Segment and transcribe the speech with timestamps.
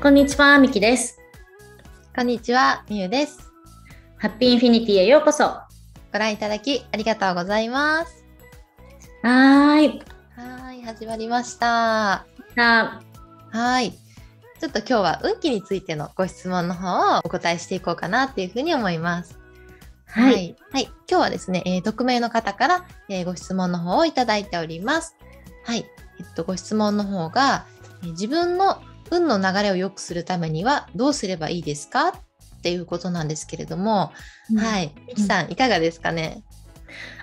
[0.00, 1.18] こんにちは、みきです。
[2.14, 3.50] こんにちは、みゆです。
[4.16, 5.42] ハッピーインフィニティへようこそ。
[5.42, 5.68] は
[6.12, 8.24] ご覧いただきありがとうございます。
[9.24, 9.28] ーい。
[9.28, 12.24] はーい、始まりました。
[12.54, 13.02] さ
[13.50, 13.90] はーい。
[14.60, 19.36] ちょっと今日は運気についてのご質問の方をお答えしていこうかなっていうふうに思います。
[20.14, 20.32] あ、はい。
[20.32, 20.56] はい。
[20.74, 25.16] はい今日はですね、えー匿名の方から、えーご質問の方をいただいております。
[25.64, 25.84] はい。
[26.20, 27.66] えっと、ご質問の方が、
[28.04, 28.80] えー自分の
[29.10, 32.08] 運の流れを良くするためにはどうすればいいですか？
[32.08, 34.12] っていうことなんですけれども、
[34.56, 34.90] はいい。
[35.08, 36.42] みきさん、いかがですかね？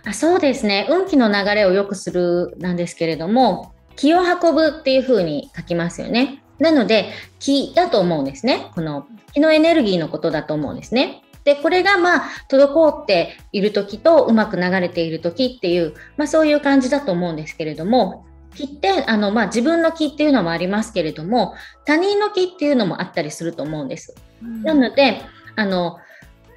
[0.06, 0.88] あそうですね。
[0.90, 6.42] 運気の流れを良くするなんですけれども、気を運ぶっていう風に書きますよね。
[6.60, 8.72] なので、気だと思うんですね。
[8.76, 11.22] この気のエネルギーのことだと思うんですね。
[11.44, 21.54] で、これがまあ、滞っている時とうまく流れている時っていう、まあそういう感じだと思うんですけれども、気って、あの、まあ自分の気っていうのもありますけれども、
[21.86, 24.16] 他人の気っていうのもあったりすると思うんです。
[24.64, 25.22] なので、
[25.56, 25.98] あの、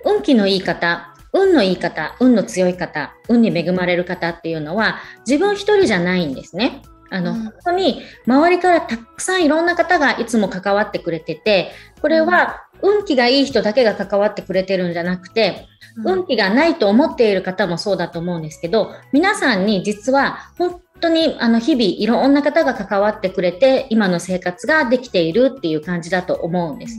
[0.05, 6.83] 運気のいい方、運のいい方、運の強い方、運に恵まれる方っていうのは、自分一人じゃないんですね。
[7.11, 15.67] あの、うん本当に周りからたくさんいろんな方がいつも関わってくれてて、これは運気がいい人だけが関わってくれてるんじゃなくて、
[16.05, 26.99] 運気がないと思っている方もそうだと思うんですけど、皆さんに実は本当にあの日々いろんな方が関わってくれて、今の生活ができているっていう感じだと思うんです。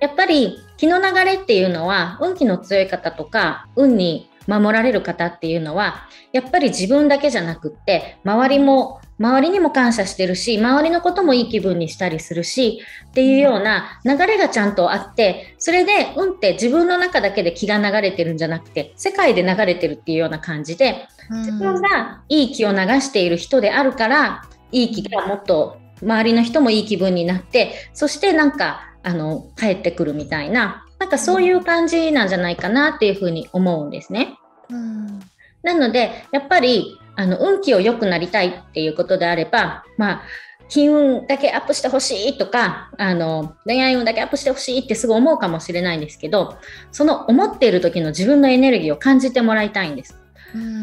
[0.00, 34.34] やっぱり気の流れっていうのは運気の強い方とか運に守られる方っていうのはやっぱり自分だけじゃなくって周りも周りにも感謝してるし周りのこともいい気分にしたりするしっていうような流れがちゃんとあってそれで運って自分の中だけで気が流れてるんじゃなくて世界で流れてるっていうような感じで自分がいい気を流している人であるからいい気がもっと周りの人もいい気分になってそしてなんかあの帰ってくるみたいななんかそういう感じなんじゃないかなっていうふうに思うんですね。
[34.70, 35.20] うん
[35.62, 40.22] なのでやっぱりあの運気を良くなりたいっていうことであればまあ
[40.70, 46.56] 金運だけアップしてほしいとかあの恋愛運だけアップしてほしいってすぐ思うかもしれないんですけど
[46.92, 50.16] その思っている時の自分のエネルギーを感じてもらいたいんです。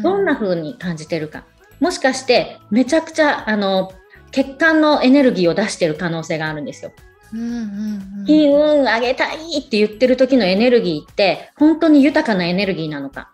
[0.02, 1.44] どんな風に感じてるか。
[1.80, 3.92] もしかしてめちゃくちゃあの
[4.30, 6.92] 血管のエネルギーを出してる可能性があるんですよ。
[7.32, 7.48] うんうん
[8.20, 13.30] うん金運上げたいって言ってる時のエネルギーって本当に豊かなエネルギーなのか。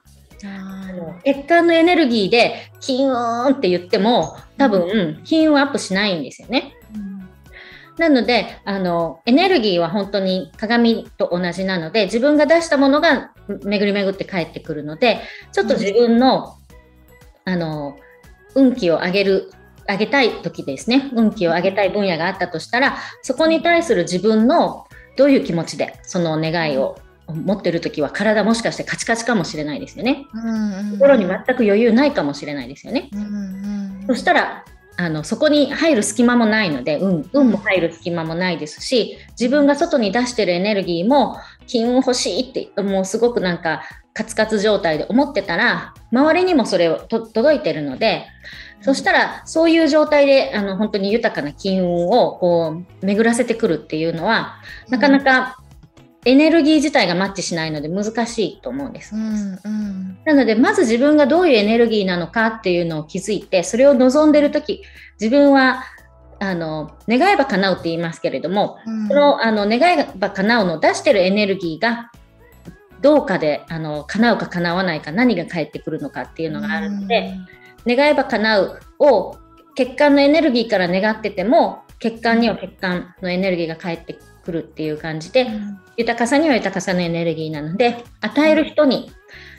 [1.25, 6.75] 血管のエネルギーで金運って言っても多分金運アップしないんですよね。
[6.95, 7.29] うん。
[7.99, 15.21] なのであのエネルギーは本当に鏡と同じなので自分が出したものが巡り巡って帰ってくるので
[15.53, 16.57] ちょっと自分の,、
[17.45, 17.97] あの
[18.55, 19.53] 運気を上げる
[19.89, 21.11] 上げたい時ですね。
[21.13, 26.97] 運気を上げたい分野があったとしたらそこに対する自分のどういう気持ちでその願いを
[27.29, 30.27] 持ってる時は体もしかしてカチカチかもしれないですよね。
[30.33, 33.09] うんうん心に全く余裕ないかもしれないですよね。
[33.13, 34.65] うんうんそしたら
[34.97, 43.83] あのそこに入る隙間もないので、運運も入る隙間もないですし自分が外に出してるエネルギーも金運欲しいってもうすごくなんか
[44.13, 48.27] カツカツ状態で思ってたら周りにもそれをと届いてるので
[48.81, 55.59] そしたらそういう状態であの本当に豊かな金運をこう巡らせてくるっていうのはなかなか
[56.25, 59.15] エネルギー自体がマッチしないので難しいと思うんです。
[59.15, 59.19] う。
[59.19, 60.19] んうん。
[60.25, 64.83] なので、まず自分がどういうエネルギーなのかっていうのを気づいて、それを望んでるとき、
[65.21, 65.85] 自分は、
[66.41, 69.09] あの、願えば叶うって言いますけれども、うん。
[69.09, 72.11] その、あの、願えば叶うのを出してるエネルギーが、
[73.01, 77.35] どうかで、あの、叶うか叶わないか、何が返ってくるのかっていうのがあるので、
[77.87, 79.37] 願えば叶うを
[79.75, 89.11] 血管のエネルギーから願ってても血管には血管のエネルギーが返ってくるっていう感じで、うん豊かさには豊かさのエネルギーなので与える人に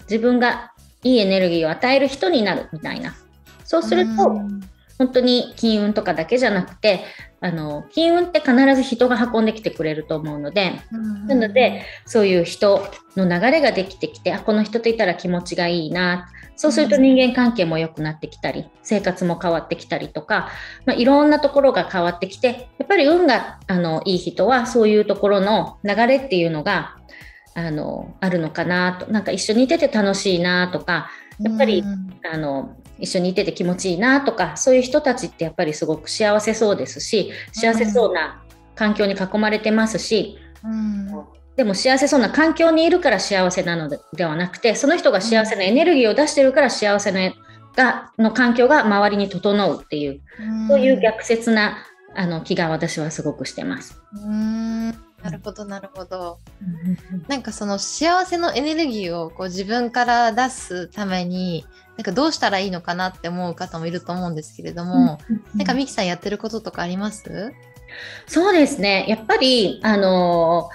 [0.01, 0.73] 自分が
[1.03, 3.15] いいエネルギーを与える人になるみたいな。
[3.63, 4.61] そうすると、うん。
[4.97, 7.03] 本当に金運とかだけじゃなくて
[7.45, 12.83] あの金運って必ず人が運んできてくれると思うのでうんなのでそういう人
[13.15, 20.49] の流れができてきてあこの人といたら気持ちがいいなそうすると人間関係も良くなってきたり生活も変わってきたりとか、
[20.87, 26.97] まあ、いろんなところが変わってきてやっぱり運があのいい人はそういうところの流れっていうのが
[27.53, 32.15] あのあるのかなとなんか一緒にいてて楽しいなとかやっぱりうん。
[32.31, 38.43] あの一緒にいてて気持ちいいなとかそういう人たちってやっぱりすごく幸せそうですし幸せそうな
[38.75, 41.25] 環境に囲まれてますし、うん
[41.55, 47.33] でも幸せそうな環境にいるから幸せなのでではなくてその人が幸せなエネルギーを出してるから幸せな
[47.75, 50.21] がの環境が周りに整うっていう
[50.67, 51.77] そういう逆説な
[52.13, 54.01] あの気が私はすごくしてます。
[54.13, 54.89] うん
[55.25, 56.37] なるほどなるほど。
[57.27, 61.65] なんかその幸せのエネルギーをこう自分から出すために
[61.97, 65.17] なんかどうしたらいいのかなって思う方もいると思うんですけれども、
[65.55, 67.53] なんかミキさんやってることとかあります？
[68.27, 69.05] そうですね。
[69.07, 70.69] やっぱり、あの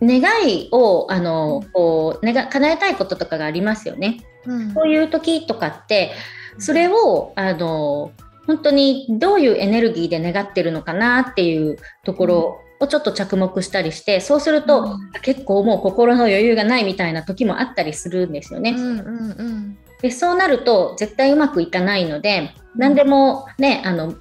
[0.00, 4.20] 願いを、あのこう、願、叶えたいこととかがありますよね。
[4.46, 4.72] うん。
[4.72, 6.12] そういう時とかって、
[6.58, 8.12] それを、あの
[8.46, 15.10] 本当にどういうエネルギーで願ってるのかなっていうところをちょっと着目したりして、そうすると、うん。
[15.22, 18.70] 結構もう心の余裕がないみたいな時もあったりするんですよね。
[18.70, 24.14] うんうんうんでそうなると絶対うまくいかないので何でもねあの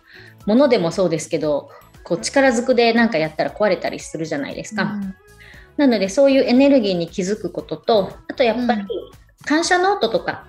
[0.45, 1.69] 物でもそうですけど
[2.03, 4.95] こう力ずくで何かやったら壊れたりするじゃないですか、
[5.75, 8.87] なのでそういうエネルギーに気づくこととあとやっぱりうん。
[9.45, 10.45] 感謝ノートとか。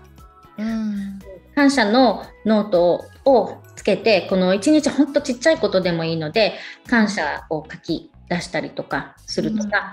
[0.59, 1.19] うん。
[1.55, 6.55] 感謝のノートをつけてこの一日ほんとちっちゃいことでもいいので
[6.87, 9.93] 感謝を書き出したりとかするとか、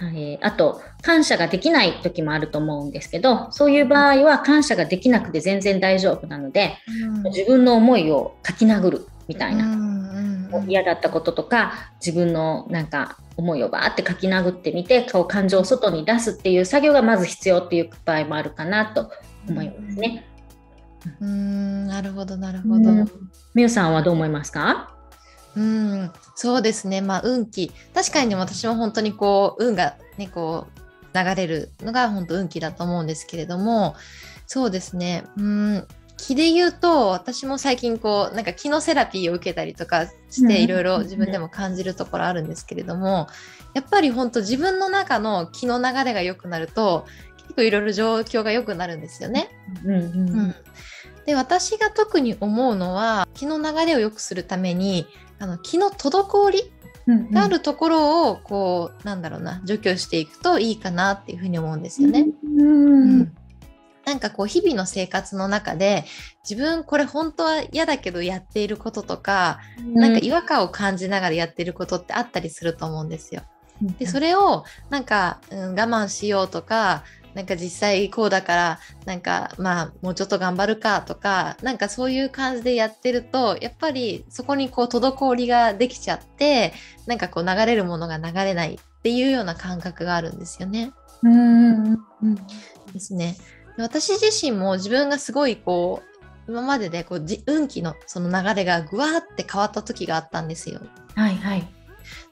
[0.00, 7.22] えーあと感謝ができない時もあると思うんですけどそういう場合は感謝ができなくて全然大丈夫なのでうん。
[7.30, 10.08] 自分の思いを書き殴るみたいな、うんうん
[10.66, 19.10] 嫌だったこととか自分のなんか思いをバーって書き殴ってみてこう感情を外に出すっていう作業がまず必要っていう場合もあるかなと
[19.46, 20.26] 思いますね。
[21.20, 21.86] うん。
[21.86, 22.90] なるほどなるほど。
[22.90, 23.04] うん。
[23.52, 24.96] みゆさんはどう思いますか？
[25.54, 26.10] うん、
[26.40, 27.00] そうですね。
[27.00, 30.68] まあ運気確かにね私も本当にこう運がねこ
[31.12, 33.96] う流れるのが本当運気だと思うんですけれども、
[34.46, 35.24] そうですね。
[35.36, 35.88] うん。
[36.16, 43.28] 気で言うと私も最近こうなんか気のセラピーを受けたりとかしうんていろいろ自分でも感じるところあるんですけれども
[43.74, 47.06] やっぱり本当自分の中の気の流れが良くなると
[47.36, 49.48] 結構いろいろ状況が良くなるんですよね。
[49.84, 50.54] うんうんうん、
[51.24, 55.06] で私が特に思うのは気の流れを良くするために
[55.38, 56.72] あの気の滞り
[57.06, 62.26] うんがあるところをこうなんだろうな除去していくといいかなっていうふうに思うんですよね。
[62.44, 63.32] うんうん
[64.04, 66.06] なんかこう日々の生活の中で
[66.42, 73.42] 自分これ本当は嫌だけどやっていることとか、なんか違和感を感じながらやっていることってあったりすると思うんですよ。
[73.98, 86.72] でそれをなんか、うん、我慢しようとかなんか実際こうだからなんかまあもうちょっと頑張るかとかなんかそういう感じでやってるとやっぱりそこにこう滞りができちゃって
[87.06, 90.92] なんかこう流れるものが流れないっていうような感覚があるんですよね。
[91.22, 91.96] うん
[92.92, 93.36] ですね。
[93.76, 100.80] で私自身も自分がすごいこう今まででこうじ運気のその流れがぐわーって変わった時があったんですよ。
[101.14, 101.77] はいはい。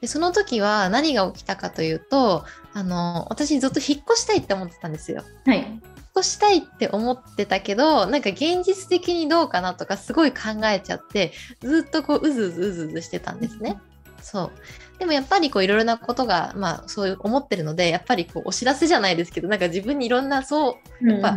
[0.01, 5.23] でその時は何が起きたかというとあの私ずっと引っ越したいって思ってたんですよ。
[5.45, 5.57] はい。
[5.57, 5.79] 引っ
[6.19, 11.31] 越したいって思ってたけどなんか現実的にどうかなとかすごい考えちゃって
[11.61, 13.79] ずっとこううずうずうずうずしてたんですね。
[14.21, 14.51] そう
[14.99, 21.29] でもやっぱりこういろいろなことがまあそういう思ってるのでやっぱりこうお知らせじゃないですけどなんか自分にいろんなそうやっぱ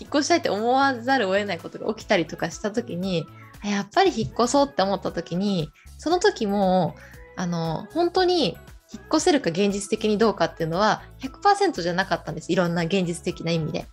[0.00, 3.26] 引っ越したいって思わざるを得ないことが起きたりとかした時に
[3.62, 6.96] あやっぱり引っ越そうって思った時にその時も
[7.36, 8.56] あの本当に
[8.92, 13.86] 引っ越せるか現実的にどうかっていうのは100%じゃなかったんですいろんな現実的な意味で。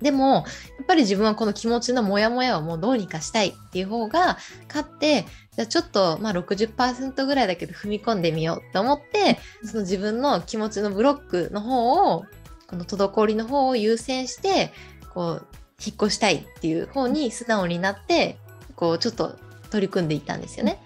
[0.00, 0.40] でもや
[0.82, 4.36] っぱり自分はこの気持ちのモヤモヤをもうどうにかしたいっていう方が
[4.68, 5.24] 勝って
[5.56, 12.24] じゃあちょっとまあ60%ぐらいだけど踏み込んでみようって思ってその自分の気持ちのブロックの方を
[12.66, 14.72] この滞りの方を優先して
[15.14, 15.46] こう
[15.84, 18.36] 引っ越したいっていう方に素直になって
[18.76, 19.36] こうちょっと
[19.70, 20.78] 取り組んでいったんですよね。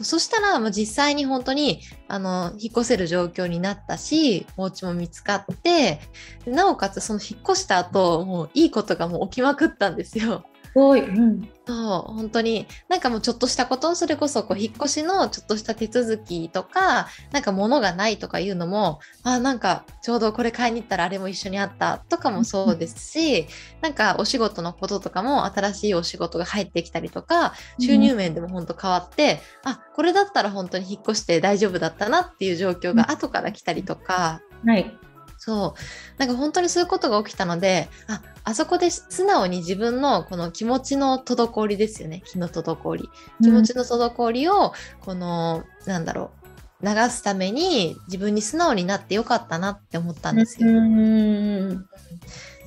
[0.00, 6.00] そしたら、まあ、実際に本当にあの引っ越せる状況になったしお家も見つかって
[6.46, 10.44] なおかつその引っ越した後もういいことがもう起きまくったんですよ。
[10.72, 11.00] すごい。
[11.02, 11.48] うん。
[11.64, 11.74] そ
[12.10, 23.46] う本当になんかもうちょっとしたことそれこそこう引っ越しのちょっとした手続きとかなんか物がないとかいうのもあなんかちょうどこれ買いに行ったらあれも一緒にあったとかもそうですし
[23.80, 34.40] なんかお仕事のこととかも新しいお仕事が入ってきたりとか収入面でも本当変わって、あこれだったら本当に引っ越して大丈夫だったなっていう状況が後から来たりとか。
[34.64, 34.98] はい。
[35.44, 36.18] そう。
[36.18, 42.22] なんか本当にそういうことが起きたのでああそこで素直に自分のこの気持ちの滞りですよね。
[42.24, 43.10] 気の滞り。
[43.42, 46.41] 気持ちの滞りをこのなんだろう。
[46.82, 51.86] 流すために自分に素直になってよかったなって思ったんですよ、うん。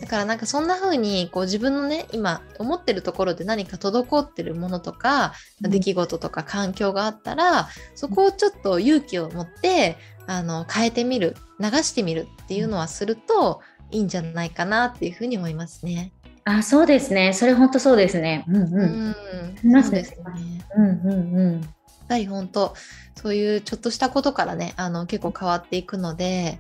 [0.02, 16.12] だからなんかそんな風にこう自分のね今思ってるところで何か滞ってるものとかうん出来事とか環境があったらそこをちょっと勇気を持ってあの変えてみる流してみるっていうのはするといいんじゃないかなっていうふうに思いますね。
[16.46, 17.34] あ、そうですね。
[17.34, 18.46] それ本当そうですね。
[18.48, 19.16] うんう。
[19.64, 20.66] うんん、いますねそうですね。
[20.76, 21.75] うんうんうん。
[22.08, 22.74] ぱり本当。
[23.16, 26.60] そういうちょっとしたことからねあの結構変わっていくので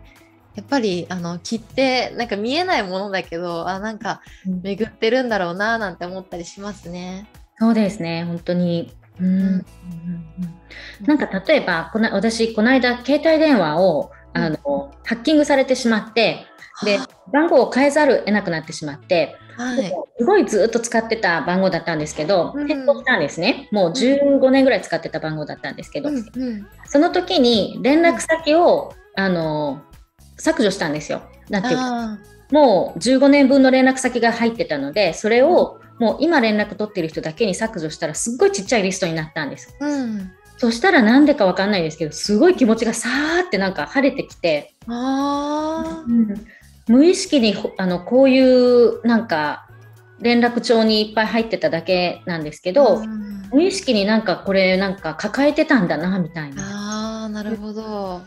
[0.56, 7.28] やっぱりあの気ってなんか見えないものだけどあなんか巡ってるんだろうななんて思ったりしますね。
[7.60, 8.94] そうですね本当に。
[9.20, 9.66] うん、うん、
[11.06, 16.46] なんか例えばこの私この間携帯電話をあの、ハッキングされてしまって
[16.84, 17.00] で
[17.32, 23.68] 番号を変えざるを得なくなってしまって、はい、すごいずっと使ってた番号だったんですけど、変更したんですね。
[23.72, 29.82] もう15年ぐらい使ってた番号だったんですけど、うんうん、その時に連絡先を、あの
[30.38, 31.22] 削除したんですよ。
[31.50, 32.18] なんていうか
[32.52, 39.76] もう15年分の連絡先が入ってたのでそれをもう今連絡取ってる人だけに削除したらすっごいちっちゃいリストになったんです。
[39.80, 40.32] うん。
[40.58, 44.74] そしたらなんでかわかんないですけどすごい気持ちがさーってなんか晴れてきて。
[44.88, 46.28] あ、うん、
[46.88, 49.68] 無意識にあのこういうなんか
[50.20, 57.24] 連絡帳にいっぱい入ってただけなんですけど、うん、無意識になんかこれなんか抱えてたんだなみたいな。
[57.25, 58.22] あなるほど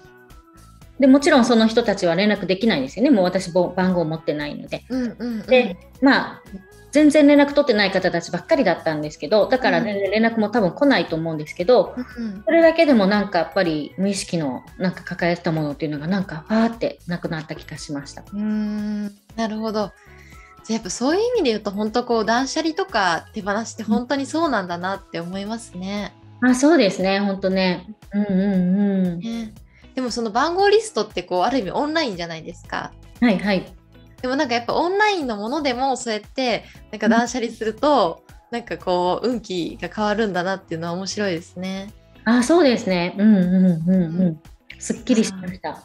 [0.99, 4.85] でもちろんその人たちは連絡できないんですよねもう私番号持ってないので。
[4.88, 6.43] うんうんうん、でまあ
[6.90, 18.25] 全然連絡取ってない方たちばっかりだったんですけどだから全然連絡も多分来ないと思うんですけど、うん、それだけでもなんかやっぱり無意識のなんか抱えてたものっていうのがなんかファーってなくなった気がしました。
[18.33, 19.92] うんなるほど
[20.64, 26.14] じゃやっぱそういう意味で言うと本当こう断捨離とか手放しって本当にそうなんだなって思いますね。
[26.42, 27.87] うん、あそうですね本当ね。
[28.12, 28.37] うんうん
[29.07, 29.21] うん。
[29.21, 29.54] ね、
[29.95, 32.92] でもその番号リストってこうある意味オンラインじゃないですか。
[33.21, 33.78] はいはい。
[34.21, 41.93] でもなんかやっぱオンラインのものでもそうやってなんか断捨離すると、うん、なんかこう運気が変わるんだなっていうのは面白いですね。
[42.25, 43.15] あそうですね。
[43.17, 44.41] うんうんうんうん。
[44.79, 45.83] すっきりしました。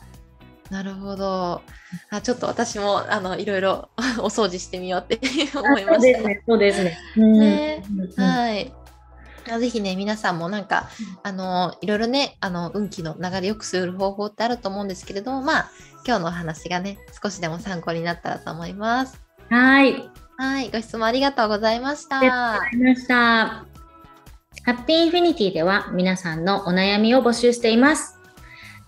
[0.70, 1.62] なるほど。
[2.10, 5.20] あちょっと私もあのいろいろお掃除してみようって
[5.56, 6.20] 思いました。
[6.48, 6.98] そうですね。
[7.13, 7.38] すね。
[7.38, 7.84] ね
[8.18, 8.74] はい。
[9.60, 10.90] ぜひね、皆さんもなんか、
[11.24, 15.72] あの、いろいろね、あの、運気の流れ良くする方法ってあると思うんですけれども、まあ、
[16.06, 19.22] 今日のお話がね、少しでも参考になったらと思います。
[19.50, 20.10] はい。
[20.38, 22.20] はい、ご質問ありがとうございました。
[22.20, 23.74] ありがとうございました。
[24.66, 28.18] ハッピーインフィニティでは皆さんのお悩みを募集しています。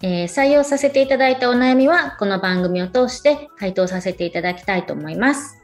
[0.02, 5.62] えー、採用させていただいたお悩みは、この番組を通して回答させていただきたいと思います。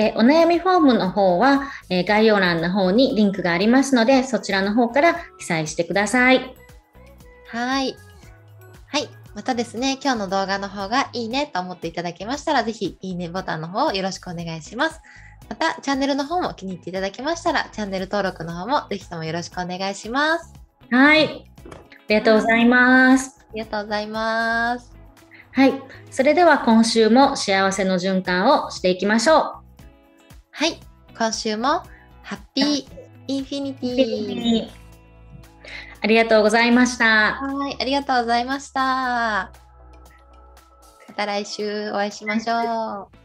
[0.00, 6.54] で、お悩みフォームの方は、えー、概要欄の方にリンクがありますので、そちらの方から記載してください。
[7.48, 7.94] はい。
[8.86, 9.10] はい。
[9.34, 15.02] またですね、今日の動画の方がいいねと思っていただけましたら、ぜひいいねボタンの方をよろしくお願いします。
[15.50, 20.54] また、チャンネルの方も気に入っていただけましたら、チャンネル登録の方もぜひともよろしくお願いします。
[20.90, 21.26] はい。
[21.26, 21.30] あ
[22.08, 23.38] りがとうございます。
[23.38, 24.94] ありがとうございます。
[25.52, 25.74] はい。
[26.10, 29.59] それでは今週も幸せの循環をしていきましょう。
[30.52, 30.80] はい、
[31.16, 31.82] 今週も
[32.22, 32.84] ハッピー
[33.28, 34.68] インフィニティ。
[36.02, 37.34] ありがとうございました。
[37.34, 39.52] はい、ありがとうございました。
[41.08, 43.19] また来週お会いしましょう。